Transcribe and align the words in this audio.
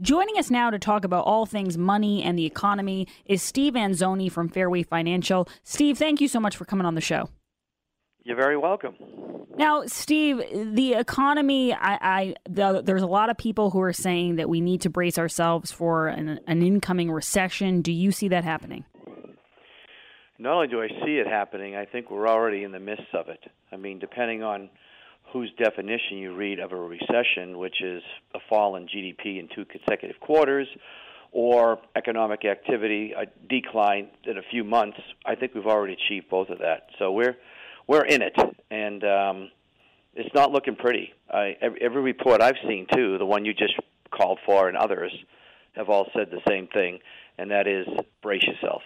Joining 0.00 0.38
us 0.38 0.50
now 0.50 0.70
to 0.70 0.78
talk 0.78 1.04
about 1.04 1.24
all 1.24 1.46
things 1.46 1.78
money 1.78 2.22
and 2.22 2.38
the 2.38 2.46
economy 2.46 3.06
is 3.26 3.42
Steve 3.42 3.74
Anzoni 3.74 4.30
from 4.30 4.48
Fairway 4.48 4.82
Financial. 4.82 5.48
Steve, 5.62 5.98
thank 5.98 6.20
you 6.20 6.28
so 6.28 6.40
much 6.40 6.56
for 6.56 6.64
coming 6.64 6.86
on 6.86 6.94
the 6.94 7.00
show. 7.00 7.28
You're 8.24 8.36
very 8.36 8.56
welcome. 8.56 8.94
Now, 9.56 9.84
Steve, 9.86 10.42
the 10.52 10.94
economy, 10.94 11.72
I, 11.72 11.98
I 12.00 12.34
the, 12.48 12.82
there's 12.82 13.02
a 13.02 13.06
lot 13.06 13.30
of 13.30 13.36
people 13.36 13.70
who 13.70 13.80
are 13.82 13.92
saying 13.92 14.36
that 14.36 14.48
we 14.48 14.60
need 14.60 14.80
to 14.80 14.90
brace 14.90 15.18
ourselves 15.18 15.70
for 15.70 16.08
an, 16.08 16.40
an 16.46 16.62
incoming 16.62 17.12
recession. 17.12 17.82
Do 17.82 17.92
you 17.92 18.10
see 18.10 18.28
that 18.28 18.42
happening? 18.42 18.84
Not 20.38 20.54
only 20.54 20.68
do 20.68 20.82
I 20.82 20.88
see 20.88 21.18
it 21.18 21.28
happening, 21.28 21.76
I 21.76 21.84
think 21.84 22.10
we're 22.10 22.28
already 22.28 22.64
in 22.64 22.72
the 22.72 22.80
midst 22.80 23.14
of 23.14 23.28
it. 23.28 23.44
I 23.70 23.76
mean, 23.76 24.00
depending 24.00 24.42
on 24.42 24.70
whose 25.34 25.52
definition 25.58 26.16
you 26.18 26.32
read 26.32 26.60
of 26.60 26.70
a 26.70 26.76
recession, 26.76 27.58
which 27.58 27.82
is 27.82 28.04
a 28.36 28.38
fall 28.48 28.76
in 28.76 28.86
GDP 28.86 29.40
in 29.40 29.48
two 29.52 29.64
consecutive 29.64 30.20
quarters, 30.20 30.68
or 31.32 31.80
economic 31.96 32.44
activity 32.44 33.12
a 33.12 33.26
decline 33.48 34.06
in 34.22 34.38
a 34.38 34.42
few 34.52 34.62
months, 34.62 34.96
I 35.26 35.34
think 35.34 35.52
we've 35.52 35.66
already 35.66 35.94
achieved 35.94 36.30
both 36.30 36.50
of 36.50 36.60
that. 36.60 36.86
So 37.00 37.10
we're 37.10 37.36
we're 37.88 38.04
in 38.04 38.22
it, 38.22 38.36
and 38.70 39.02
um, 39.02 39.50
it's 40.14 40.32
not 40.36 40.52
looking 40.52 40.76
pretty. 40.76 41.12
I, 41.28 41.56
every, 41.60 41.82
every 41.82 42.02
report 42.02 42.40
I've 42.40 42.54
seen, 42.66 42.86
too, 42.94 43.18
the 43.18 43.26
one 43.26 43.44
you 43.44 43.54
just 43.54 43.74
called 44.16 44.38
for, 44.46 44.68
and 44.68 44.76
others 44.76 45.12
have 45.74 45.90
all 45.90 46.06
said 46.16 46.28
the 46.30 46.40
same 46.48 46.68
thing, 46.68 47.00
and 47.38 47.50
that 47.50 47.66
is 47.66 47.88
brace 48.22 48.44
yourself. 48.44 48.82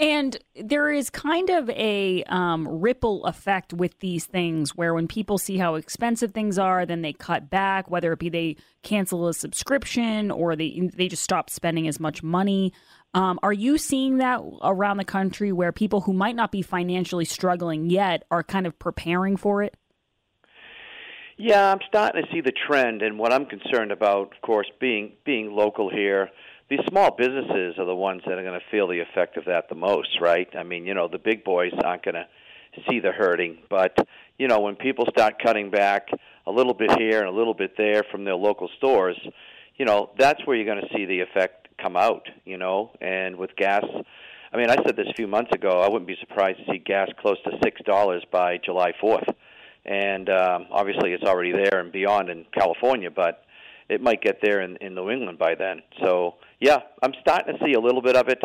And 0.00 0.38
there 0.54 0.90
is 0.90 1.10
kind 1.10 1.50
of 1.50 1.68
a 1.68 2.24
um, 2.24 2.66
ripple 2.66 3.26
effect 3.26 3.74
with 3.74 3.98
these 3.98 4.24
things 4.24 4.74
where 4.74 4.94
when 4.94 5.06
people 5.06 5.36
see 5.36 5.58
how 5.58 5.74
expensive 5.74 6.32
things 6.32 6.58
are, 6.58 6.86
then 6.86 7.02
they 7.02 7.12
cut 7.12 7.50
back, 7.50 7.90
whether 7.90 8.10
it 8.14 8.18
be 8.18 8.30
they 8.30 8.56
cancel 8.82 9.28
a 9.28 9.34
subscription 9.34 10.30
or 10.30 10.56
they, 10.56 10.88
they 10.94 11.06
just 11.06 11.22
stop 11.22 11.50
spending 11.50 11.86
as 11.86 12.00
much 12.00 12.22
money. 12.22 12.72
Um, 13.12 13.38
are 13.42 13.52
you 13.52 13.76
seeing 13.76 14.16
that 14.18 14.40
around 14.62 14.96
the 14.96 15.04
country 15.04 15.52
where 15.52 15.70
people 15.70 16.00
who 16.00 16.14
might 16.14 16.34
not 16.34 16.50
be 16.50 16.62
financially 16.62 17.26
struggling 17.26 17.90
yet 17.90 18.24
are 18.30 18.42
kind 18.42 18.66
of 18.66 18.78
preparing 18.78 19.36
for 19.36 19.62
it? 19.62 19.76
Yeah, 21.36 21.72
I'm 21.72 21.80
starting 21.88 22.22
to 22.22 22.32
see 22.32 22.40
the 22.40 22.52
trend, 22.52 23.02
and 23.02 23.18
what 23.18 23.32
I'm 23.32 23.46
concerned 23.46 23.92
about, 23.92 24.34
of 24.34 24.42
course, 24.42 24.66
being 24.78 25.12
being 25.24 25.52
local 25.52 25.88
here, 25.88 26.28
these 26.70 26.80
small 26.88 27.10
businesses 27.10 27.74
are 27.78 27.84
the 27.84 27.96
ones 27.96 28.22
that 28.26 28.38
are 28.38 28.44
going 28.44 28.58
to 28.58 28.66
feel 28.70 28.86
the 28.86 29.00
effect 29.00 29.36
of 29.36 29.44
that 29.46 29.68
the 29.68 29.74
most, 29.74 30.20
right? 30.20 30.48
I 30.56 30.62
mean, 30.62 30.86
you 30.86 30.94
know, 30.94 31.08
the 31.08 31.18
big 31.18 31.42
boys 31.42 31.72
aren't 31.84 32.04
going 32.04 32.14
to 32.14 32.26
see 32.88 33.00
the 33.00 33.10
hurting, 33.10 33.58
but 33.68 33.98
you 34.38 34.46
know, 34.46 34.60
when 34.60 34.76
people 34.76 35.04
start 35.10 35.42
cutting 35.42 35.70
back 35.70 36.08
a 36.46 36.50
little 36.50 36.72
bit 36.72 36.96
here 36.96 37.18
and 37.18 37.28
a 37.28 37.32
little 37.32 37.54
bit 37.54 37.76
there 37.76 38.04
from 38.10 38.24
their 38.24 38.36
local 38.36 38.70
stores, 38.78 39.18
you 39.76 39.84
know, 39.84 40.10
that's 40.16 40.46
where 40.46 40.56
you're 40.56 40.64
going 40.64 40.80
to 40.80 40.96
see 40.96 41.04
the 41.06 41.20
effect 41.20 41.68
come 41.82 41.96
out, 41.96 42.28
you 42.44 42.56
know, 42.56 42.92
and 43.00 43.36
with 43.36 43.54
gas. 43.56 43.84
I 44.52 44.56
mean, 44.56 44.70
I 44.70 44.76
said 44.76 44.96
this 44.96 45.08
a 45.10 45.14
few 45.14 45.26
months 45.26 45.50
ago. 45.52 45.80
I 45.80 45.88
wouldn't 45.88 46.06
be 46.06 46.16
surprised 46.20 46.58
to 46.58 46.72
see 46.72 46.78
gas 46.78 47.08
close 47.20 47.36
to 47.44 47.50
six 47.64 47.80
dollars 47.82 48.22
by 48.30 48.58
July 48.64 48.92
fourth, 49.00 49.28
and 49.84 50.28
um, 50.30 50.66
obviously 50.70 51.12
it's 51.12 51.24
already 51.24 51.52
there 51.52 51.80
and 51.80 51.90
beyond 51.90 52.30
in 52.30 52.46
California, 52.56 53.10
but 53.10 53.44
it 53.90 54.00
might 54.00 54.22
get 54.22 54.38
there 54.42 54.60
in, 54.60 54.76
in 54.76 54.94
New 54.94 55.10
England 55.10 55.38
by 55.38 55.54
then. 55.54 55.82
So 56.00 56.36
yeah, 56.60 56.78
I'm 57.02 57.12
starting 57.20 57.56
to 57.56 57.64
see 57.64 57.74
a 57.74 57.80
little 57.80 58.02
bit 58.02 58.16
of 58.16 58.28
it 58.28 58.42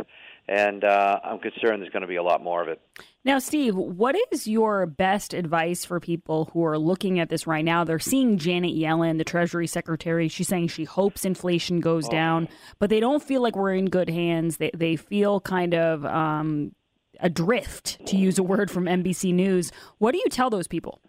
and 0.47 0.83
uh, 0.83 1.19
I'm 1.23 1.39
concerned 1.39 1.81
there's 1.81 1.91
going 1.91 2.01
to 2.01 2.07
be 2.07 2.17
a 2.17 2.23
lot 2.23 2.43
more 2.43 2.61
of 2.61 2.67
it. 2.67 2.79
Now, 3.23 3.39
Steve, 3.39 3.75
what 3.75 4.15
is 4.31 4.47
your 4.47 4.85
best 4.85 5.33
advice 5.33 5.83
for 5.83 5.99
people 5.99 6.49
who 6.53 6.63
are 6.65 6.77
looking 6.77 7.19
at 7.19 7.29
this 7.29 7.47
right 7.47 7.65
now? 7.65 7.83
They're 7.83 7.97
seeing 7.97 8.37
Janet 8.37 8.75
Yellen, 8.75 9.17
the 9.17 9.23
Treasury 9.23 9.65
Secretary. 9.65 10.27
She's 10.27 10.47
saying 10.47 10.67
she 10.67 10.83
hopes 10.83 11.25
inflation 11.25 11.79
goes 11.79 12.05
oh. 12.07 12.11
down, 12.11 12.47
but 12.77 12.91
they 12.91 12.99
don't 12.99 13.23
feel 13.23 13.41
like 13.41 13.55
we're 13.55 13.73
in 13.73 13.85
good 13.85 14.09
hands. 14.09 14.57
They 14.57 14.69
they 14.75 14.95
feel 14.95 15.39
kind 15.39 15.73
of 15.73 16.05
um, 16.05 16.73
adrift, 17.19 18.05
to 18.07 18.17
use 18.17 18.37
a 18.37 18.43
word 18.43 18.69
from 18.69 18.85
NBC 18.85 19.33
News. 19.33 19.71
What 19.97 20.11
do 20.11 20.19
you 20.19 20.29
tell 20.29 20.51
those 20.51 20.67
people? 20.67 20.99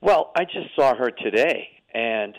Well, 0.00 0.30
I 0.36 0.44
just 0.44 0.74
saw 0.76 0.94
her 0.94 1.10
today, 1.10 1.68
and 1.92 2.34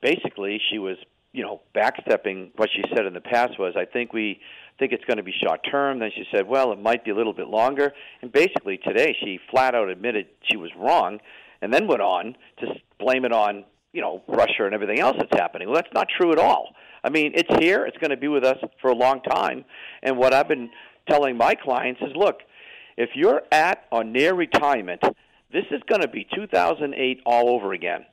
basically 0.00 0.60
she 0.70 0.78
was, 0.78 0.96
you 1.32 1.42
know, 1.42 1.60
backstepping 1.74 2.50
what 2.56 2.68
she 2.74 2.82
said 2.94 3.06
in 3.06 3.14
the 3.14 3.20
past 3.20 3.58
was, 3.58 3.74
I 3.76 3.84
think 3.84 4.12
we 4.12 4.40
think 4.78 4.92
it's 4.92 5.04
going 5.04 5.16
to 5.16 5.22
be 5.22 5.34
short 5.42 5.60
term. 5.70 5.98
Then 5.98 6.10
she 6.14 6.24
said, 6.32 6.46
well, 6.46 6.72
it 6.72 6.80
might 6.80 7.04
be 7.04 7.10
a 7.10 7.14
little 7.14 7.32
bit 7.32 7.48
longer. 7.48 7.92
And 8.22 8.32
basically 8.32 8.78
today 8.78 9.16
she 9.20 9.38
flat 9.50 9.74
out 9.74 9.88
admitted 9.88 10.26
she 10.50 10.56
was 10.56 10.70
wrong 10.76 11.18
and 11.60 11.72
then 11.72 11.86
went 11.86 12.02
on 12.02 12.36
to 12.60 12.66
blame 12.98 13.24
it 13.24 13.32
on, 13.32 13.64
you 13.92 14.00
know, 14.00 14.22
Russia 14.28 14.64
and 14.64 14.74
everything 14.74 15.00
else 15.00 15.16
that's 15.18 15.40
happening. 15.40 15.68
Well, 15.68 15.76
that's 15.76 15.92
not 15.94 16.08
true 16.16 16.32
at 16.32 16.38
all. 16.38 16.74
I 17.02 17.10
mean, 17.10 17.32
it's 17.34 17.52
here. 17.60 17.86
It's 17.86 17.96
going 17.98 18.10
to 18.10 18.16
be 18.16 18.28
with 18.28 18.44
us 18.44 18.58
for 18.80 18.90
a 18.90 18.94
long 18.94 19.20
time. 19.22 19.64
And 20.02 20.16
what 20.16 20.34
I've 20.34 20.48
been 20.48 20.70
telling 21.08 21.36
my 21.36 21.54
clients 21.54 22.00
is, 22.02 22.12
look, 22.14 22.40
if 22.96 23.10
you're 23.14 23.42
at 23.52 23.84
or 23.92 24.04
near 24.04 24.34
retirement, 24.34 25.02
this 25.52 25.64
is 25.70 25.80
going 25.88 26.02
to 26.02 26.08
be 26.08 26.26
2008 26.34 27.20
all 27.24 27.50
over 27.50 27.72
again. 27.72 28.04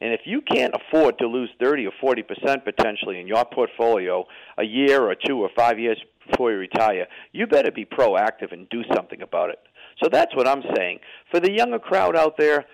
And 0.00 0.12
if 0.14 0.20
you 0.24 0.40
can't 0.40 0.74
afford 0.74 1.18
to 1.18 1.26
lose 1.26 1.50
30 1.60 1.86
or 1.86 1.92
40 2.00 2.22
percent 2.22 2.64
potentially 2.64 3.20
in 3.20 3.26
your 3.26 3.44
portfolio 3.44 4.24
a 4.58 4.64
year 4.64 5.02
or 5.02 5.14
two 5.14 5.38
or 5.42 5.50
five 5.56 5.78
years 5.78 5.98
before 6.28 6.52
you 6.52 6.58
retire, 6.58 7.06
you 7.32 7.46
better 7.46 7.70
be 7.70 7.84
proactive 7.84 8.52
and 8.52 8.68
do 8.70 8.82
something 8.94 9.22
about 9.22 9.50
it. 9.50 9.58
So 10.02 10.08
that's 10.10 10.34
what 10.34 10.48
I'm 10.48 10.62
saying. 10.74 11.00
For 11.30 11.40
the 11.40 11.50
younger 11.50 11.78
crowd 11.78 12.16
out 12.16 12.36
there, 12.38 12.66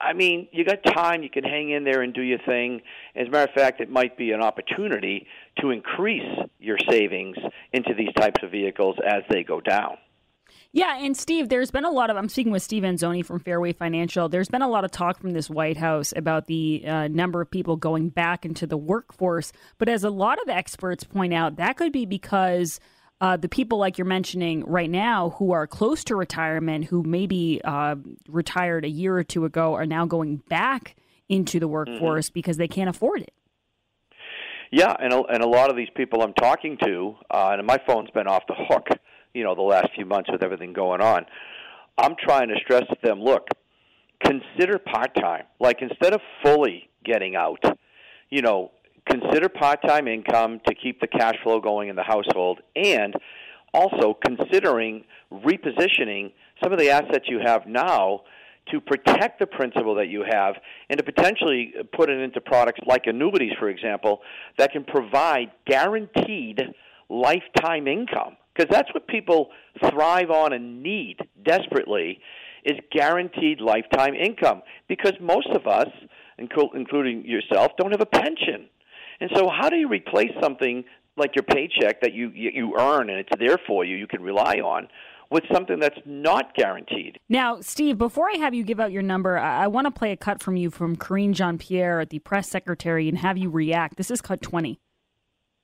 I 0.00 0.12
mean, 0.12 0.48
you 0.52 0.64
got 0.64 0.82
time. 0.82 1.22
You 1.22 1.30
can 1.30 1.44
hang 1.44 1.70
in 1.70 1.84
there 1.84 2.02
and 2.02 2.12
do 2.12 2.20
your 2.20 2.38
thing. 2.46 2.82
As 3.14 3.28
a 3.28 3.30
matter 3.30 3.50
of 3.50 3.54
fact, 3.54 3.80
it 3.80 3.88
might 3.88 4.18
be 4.18 4.32
an 4.32 4.42
opportunity 4.42 5.26
to 5.60 5.70
increase 5.70 6.28
your 6.58 6.76
savings 6.90 7.36
into 7.72 7.94
these 7.96 8.12
types 8.16 8.42
of 8.42 8.50
vehicles 8.50 8.96
as 9.06 9.22
they 9.30 9.42
go 9.42 9.60
down. 9.60 9.96
Yeah, 10.78 10.96
and 10.96 11.16
Steve, 11.16 11.48
there's 11.48 11.72
been 11.72 11.84
a 11.84 11.90
lot 11.90 12.08
of. 12.08 12.16
I'm 12.16 12.28
speaking 12.28 12.52
with 12.52 12.62
Steve 12.62 12.84
Anzoni 12.84 13.26
from 13.26 13.40
Fairway 13.40 13.72
Financial. 13.72 14.28
There's 14.28 14.48
been 14.48 14.62
a 14.62 14.68
lot 14.68 14.84
of 14.84 14.92
talk 14.92 15.18
from 15.18 15.32
this 15.32 15.50
White 15.50 15.76
House 15.76 16.14
about 16.14 16.46
the 16.46 16.84
uh, 16.86 17.08
number 17.08 17.40
of 17.40 17.50
people 17.50 17.74
going 17.74 18.10
back 18.10 18.46
into 18.46 18.64
the 18.64 18.76
workforce. 18.76 19.50
But 19.78 19.88
as 19.88 20.04
a 20.04 20.10
lot 20.10 20.40
of 20.40 20.48
experts 20.48 21.02
point 21.02 21.34
out, 21.34 21.56
that 21.56 21.78
could 21.78 21.90
be 21.90 22.06
because 22.06 22.78
uh, 23.20 23.36
the 23.36 23.48
people 23.48 23.78
like 23.78 23.98
you're 23.98 24.04
mentioning 24.04 24.64
right 24.66 24.88
now 24.88 25.30
who 25.30 25.50
are 25.50 25.66
close 25.66 26.04
to 26.04 26.14
retirement, 26.14 26.84
who 26.84 27.02
maybe 27.02 27.60
uh, 27.64 27.96
retired 28.28 28.84
a 28.84 28.88
year 28.88 29.16
or 29.16 29.24
two 29.24 29.46
ago, 29.46 29.74
are 29.74 29.84
now 29.84 30.06
going 30.06 30.36
back 30.48 30.94
into 31.28 31.58
the 31.58 31.66
mm-hmm. 31.66 31.72
workforce 31.72 32.28
mm-hmm. 32.28 32.34
because 32.34 32.56
they 32.56 32.68
can't 32.68 32.88
afford 32.88 33.22
it. 33.22 33.34
Yeah, 34.70 34.94
and 35.00 35.12
a, 35.12 35.22
and 35.24 35.42
a 35.42 35.48
lot 35.48 35.70
of 35.70 35.76
these 35.76 35.90
people 35.96 36.22
I'm 36.22 36.34
talking 36.34 36.78
to, 36.84 37.16
uh, 37.32 37.56
and 37.58 37.66
my 37.66 37.78
phone's 37.84 38.10
been 38.10 38.28
off 38.28 38.44
the 38.46 38.54
hook 38.56 38.86
you 39.38 39.44
know 39.44 39.54
the 39.54 39.62
last 39.62 39.88
few 39.94 40.04
months 40.04 40.28
with 40.32 40.42
everything 40.42 40.72
going 40.72 41.00
on. 41.00 41.24
I'm 41.96 42.16
trying 42.20 42.48
to 42.48 42.56
stress 42.56 42.82
to 42.88 42.96
them, 43.02 43.22
look, 43.22 43.46
consider 44.24 44.78
part 44.78 45.14
time. 45.14 45.44
Like 45.60 45.80
instead 45.80 46.12
of 46.12 46.20
fully 46.42 46.90
getting 47.04 47.36
out, 47.36 47.62
you 48.30 48.42
know, 48.42 48.72
consider 49.08 49.48
part 49.48 49.80
time 49.86 50.08
income 50.08 50.60
to 50.66 50.74
keep 50.74 51.00
the 51.00 51.06
cash 51.06 51.36
flow 51.44 51.60
going 51.60 51.88
in 51.88 51.94
the 51.94 52.02
household 52.02 52.60
and 52.74 53.14
also 53.72 54.18
considering 54.24 55.04
repositioning 55.32 56.32
some 56.62 56.72
of 56.72 56.80
the 56.80 56.90
assets 56.90 57.26
you 57.28 57.38
have 57.44 57.66
now 57.66 58.22
to 58.72 58.80
protect 58.80 59.38
the 59.38 59.46
principal 59.46 59.94
that 59.94 60.08
you 60.08 60.24
have 60.28 60.56
and 60.90 60.98
to 60.98 61.04
potentially 61.04 61.74
put 61.92 62.10
it 62.10 62.18
into 62.20 62.40
products 62.40 62.80
like 62.86 63.02
annuities, 63.06 63.52
for 63.58 63.68
example, 63.68 64.20
that 64.58 64.72
can 64.72 64.84
provide 64.84 65.50
guaranteed 65.64 66.60
lifetime 67.08 67.86
income 67.86 68.36
because 68.58 68.70
that's 68.74 68.92
what 68.92 69.06
people 69.06 69.50
thrive 69.90 70.30
on 70.30 70.52
and 70.52 70.82
need 70.82 71.18
desperately 71.44 72.20
is 72.64 72.76
guaranteed 72.90 73.60
lifetime 73.60 74.14
income 74.14 74.62
because 74.88 75.12
most 75.20 75.48
of 75.50 75.66
us 75.66 75.88
including 76.38 77.24
yourself 77.24 77.72
don't 77.78 77.92
have 77.92 78.00
a 78.00 78.06
pension 78.06 78.68
and 79.20 79.30
so 79.34 79.48
how 79.48 79.68
do 79.68 79.76
you 79.76 79.88
replace 79.88 80.32
something 80.42 80.84
like 81.16 81.34
your 81.34 81.44
paycheck 81.44 82.00
that 82.00 82.12
you 82.12 82.30
you 82.34 82.74
earn 82.78 83.10
and 83.10 83.18
it's 83.18 83.30
there 83.38 83.58
for 83.66 83.84
you 83.84 83.96
you 83.96 84.06
can 84.06 84.22
rely 84.22 84.56
on 84.56 84.88
with 85.30 85.44
something 85.52 85.78
that's 85.78 85.98
not 86.06 86.54
guaranteed. 86.54 87.18
Now, 87.28 87.60
Steve, 87.60 87.98
before 87.98 88.30
I 88.34 88.38
have 88.38 88.54
you 88.54 88.64
give 88.64 88.80
out 88.80 88.92
your 88.92 89.02
number, 89.02 89.36
I, 89.36 89.64
I 89.64 89.66
want 89.66 89.86
to 89.86 89.90
play 89.90 90.10
a 90.10 90.16
cut 90.16 90.42
from 90.42 90.56
you 90.56 90.70
from 90.70 90.96
Karine 90.96 91.34
Jean 91.34 91.58
Pierre, 91.58 92.06
the 92.06 92.18
press 92.20 92.48
secretary, 92.48 93.10
and 93.10 93.18
have 93.18 93.36
you 93.36 93.50
react. 93.50 93.98
This 93.98 94.10
is 94.10 94.22
cut 94.22 94.40
20. 94.40 94.80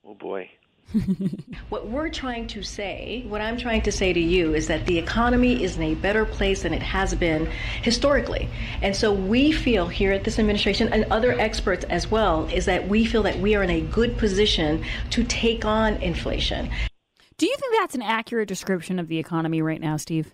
Oh, 0.07 0.13
boy. 0.13 0.51
what 1.69 1.89
we're 1.89 2.09
trying 2.09 2.47
to 2.49 2.63
say, 2.63 3.25
what 3.29 3.41
I'm 3.41 3.57
trying 3.57 3.83
to 3.83 3.93
say 3.93 4.13
to 4.13 4.21
you, 4.21 4.55
is 4.55 4.69
that 4.69 4.87
the 4.87 4.99
economy 4.99 5.63
is 5.63 5.77
in 5.77 5.83
a 5.83 5.95
better 5.95 6.25
place 6.25 6.63
than 6.63 6.73
it 6.73 6.83
has 6.83 7.15
been 7.15 7.47
historically. 7.83 8.49
And 8.83 8.95
so 8.95 9.13
we 9.13 9.53
feel 9.53 9.89
here 9.89 10.13
at 10.13 10.25
this 10.25 10.39
administration 10.39 10.93
and 10.93 11.05
other 11.11 11.33
experts 11.33 11.85
as 11.85 12.11
well, 12.11 12.47
is 12.47 12.65
that 12.67 12.89
we 12.89 13.05
feel 13.05 13.23
that 13.25 13.39
we 13.39 13.55
are 13.55 13.63
in 13.63 13.71
a 13.71 13.81
good 13.81 14.17
position 14.19 14.85
to 15.11 15.25
take 15.25 15.65
on 15.65 15.95
inflation. 15.95 16.71
Do 17.37 17.47
you 17.47 17.57
think 17.59 17.75
that's 17.81 17.95
an 17.95 18.03
accurate 18.03 18.49
description 18.49 18.99
of 18.99 19.09
the 19.09 19.19
economy 19.19 19.61
right 19.61 19.81
now, 19.81 19.97
Steve? 19.97 20.33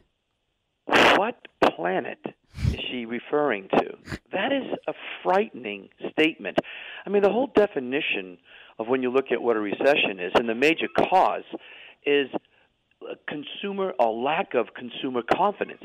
What 0.87 1.37
planet 1.63 2.19
is 2.57 2.81
she 2.91 3.07
referring 3.07 3.69
to? 3.69 3.97
That 4.33 4.53
is 4.53 4.65
a 4.87 4.93
frightening 5.23 5.89
statement. 6.11 6.59
I 7.05 7.11
mean, 7.11 7.23
the 7.23 7.31
whole 7.31 7.51
definition 7.55 8.39
of 8.79 8.89
when 8.89 9.03
you 9.03 9.11
look 9.11 9.27
at 9.31 9.41
what 9.41 9.57
a 9.57 9.61
recession 9.61 10.19
is, 10.19 10.33
and 10.35 10.49
the 10.49 10.55
major 10.55 10.87
cause 10.99 11.45
is 12.05 12.29
a 13.03 13.17
consumer 13.29 13.93
a 13.99 14.07
lack 14.07 14.55
of 14.55 14.75
consumer 14.75 15.23
confidence. 15.23 15.83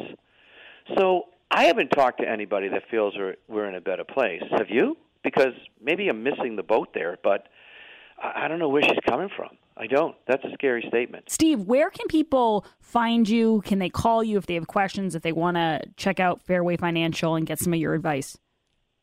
So 0.97 1.23
I 1.51 1.63
haven't 1.63 1.89
talked 1.89 2.19
to 2.21 2.29
anybody 2.29 2.67
that 2.69 2.83
feels 2.89 3.15
we're, 3.17 3.35
we're 3.47 3.69
in 3.69 3.75
a 3.75 3.81
better 3.81 4.03
place. 4.03 4.41
Have 4.51 4.69
you? 4.69 4.97
Because 5.23 5.53
maybe 5.81 6.07
I'm 6.07 6.23
missing 6.23 6.55
the 6.55 6.63
boat 6.63 6.89
there, 6.93 7.17
but 7.23 7.47
I 8.21 8.47
don't 8.47 8.59
know 8.59 8.69
where 8.69 8.83
she's 8.83 8.99
coming 9.07 9.29
from. 9.35 9.57
I 9.77 9.87
don't. 9.87 10.15
That's 10.27 10.43
a 10.45 10.51
scary 10.53 10.85
statement. 10.87 11.29
Steve, 11.29 11.61
where 11.61 11.89
can 11.89 12.07
people 12.07 12.65
find 12.79 13.27
you? 13.27 13.61
Can 13.65 13.79
they 13.79 13.89
call 13.89 14.23
you 14.23 14.37
if 14.37 14.45
they 14.45 14.53
have 14.53 14.67
questions, 14.67 15.15
if 15.15 15.21
they 15.21 15.33
want 15.33 15.57
to 15.57 15.81
check 15.97 16.19
out 16.19 16.41
Fairway 16.41 16.77
Financial 16.77 17.35
and 17.35 17.45
get 17.45 17.59
some 17.59 17.73
of 17.73 17.79
your 17.79 17.93
advice? 17.93 18.37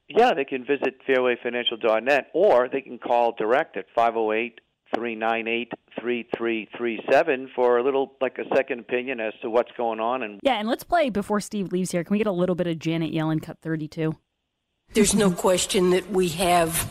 Yeah, 0.08 0.34
they 0.34 0.44
can 0.44 0.64
visit 0.64 0.96
fairwayfinancial.net 1.06 2.30
or 2.34 2.68
they 2.68 2.80
can 2.80 2.98
call 2.98 3.32
direct 3.32 3.76
at 3.76 3.86
508 3.94 4.60
398 4.94 5.72
3337 6.00 7.50
for 7.54 7.78
a 7.78 7.82
little, 7.82 8.12
like 8.20 8.38
a 8.38 8.56
second 8.56 8.80
opinion 8.80 9.20
as 9.20 9.32
to 9.42 9.50
what's 9.50 9.70
going 9.76 10.00
on. 10.00 10.22
And 10.22 10.40
Yeah, 10.42 10.54
and 10.54 10.68
let's 10.68 10.84
play 10.84 11.10
before 11.10 11.40
Steve 11.40 11.72
leaves 11.72 11.90
here. 11.92 12.04
Can 12.04 12.12
we 12.12 12.18
get 12.18 12.26
a 12.26 12.32
little 12.32 12.54
bit 12.54 12.66
of 12.66 12.78
Janet 12.78 13.12
Yellen 13.12 13.42
cut 13.42 13.58
32? 13.60 14.14
There's 14.92 15.14
no 15.14 15.30
question 15.30 15.90
that 15.90 16.10
we 16.10 16.28
have 16.30 16.88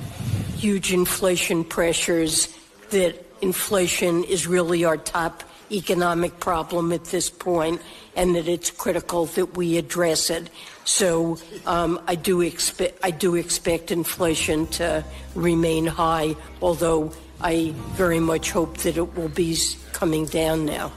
huge 0.57 0.91
inflation 0.91 1.63
pressures, 1.63 2.55
that 2.89 3.23
inflation 3.41 4.23
is 4.23 4.47
really 4.47 4.85
our 4.85 4.97
top 4.97 5.43
economic 5.71 6.39
problem 6.39 6.91
at 6.91 7.05
this 7.05 7.29
point, 7.29 7.81
and 8.15 8.35
that 8.35 8.47
it's 8.47 8.69
critical 8.71 9.25
that 9.27 9.55
we 9.55 9.77
address 9.77 10.29
it. 10.29 10.49
So 10.83 11.37
um, 11.65 11.99
I 12.07 12.15
do 12.15 12.41
expect 12.41 12.99
I 13.03 13.11
do 13.11 13.35
expect 13.35 13.91
inflation 13.91 14.67
to 14.67 15.03
remain 15.35 15.85
high, 15.85 16.35
although 16.61 17.11
I 17.41 17.73
very 17.93 18.19
much 18.19 18.51
hope 18.51 18.77
that 18.79 18.97
it 18.97 19.15
will 19.15 19.29
be 19.29 19.57
coming 19.93 20.25
down 20.25 20.65
now. 20.65 20.91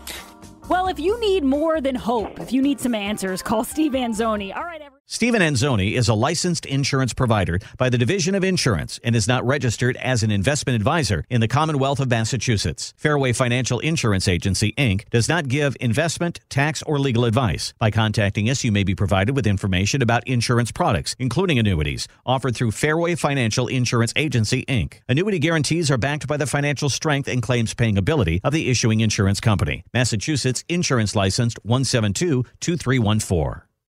Well, 0.68 0.88
if 0.88 0.98
you 0.98 1.20
need 1.20 1.44
more 1.44 1.80
than 1.80 1.94
hope, 1.94 2.40
if 2.40 2.52
you 2.52 2.62
need 2.62 2.80
some 2.80 2.94
answers, 2.94 3.42
call 3.42 3.64
Steve 3.64 3.92
Anzoni. 3.92 4.54
All 4.54 4.64
right, 4.64 4.80
everyone. 4.80 4.93
Stephen 5.06 5.42
Anzoni 5.42 5.92
is 5.92 6.08
a 6.08 6.14
licensed 6.14 6.64
insurance 6.64 7.12
provider 7.12 7.58
by 7.76 7.90
the 7.90 7.98
Division 7.98 8.34
of 8.34 8.42
Insurance 8.42 8.98
and 9.04 9.14
is 9.14 9.28
not 9.28 9.46
registered 9.46 9.98
as 9.98 10.22
an 10.22 10.30
investment 10.30 10.76
advisor 10.76 11.26
in 11.28 11.42
the 11.42 11.46
Commonwealth 11.46 12.00
of 12.00 12.08
Massachusetts. 12.08 12.94
Fairway 12.96 13.34
Financial 13.34 13.80
Insurance 13.80 14.26
Agency, 14.28 14.72
Inc. 14.78 15.06
does 15.10 15.28
not 15.28 15.46
give 15.46 15.76
investment, 15.78 16.40
tax, 16.48 16.82
or 16.84 16.98
legal 16.98 17.26
advice. 17.26 17.74
By 17.78 17.90
contacting 17.90 18.48
us, 18.48 18.64
you 18.64 18.72
may 18.72 18.82
be 18.82 18.94
provided 18.94 19.36
with 19.36 19.46
information 19.46 20.00
about 20.00 20.26
insurance 20.26 20.72
products, 20.72 21.14
including 21.18 21.58
annuities, 21.58 22.08
offered 22.24 22.56
through 22.56 22.70
Fairway 22.70 23.14
Financial 23.14 23.68
Insurance 23.68 24.14
Agency, 24.16 24.64
Inc. 24.64 25.00
Annuity 25.06 25.38
guarantees 25.38 25.90
are 25.90 25.98
backed 25.98 26.26
by 26.26 26.38
the 26.38 26.46
financial 26.46 26.88
strength 26.88 27.28
and 27.28 27.42
claims 27.42 27.74
paying 27.74 27.98
ability 27.98 28.40
of 28.42 28.54
the 28.54 28.70
issuing 28.70 29.00
insurance 29.00 29.38
company. 29.38 29.84
Massachusetts 29.92 30.64
Insurance 30.70 31.14
Licensed 31.14 31.58
172 31.62 32.44
2314. 32.60 33.64